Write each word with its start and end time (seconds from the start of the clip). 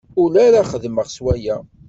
Ula 0.21 0.39
ara 0.47 0.61
xedmeɣ 0.71 1.05
s 1.09 1.17
waya. 1.23 1.57